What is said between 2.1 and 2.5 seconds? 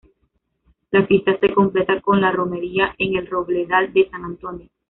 la